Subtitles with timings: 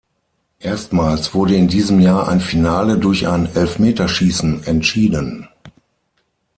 [0.57, 5.47] Erstmals wurde in diesem Jahr ein Finale durch ein Elfmeterschießen entschieden.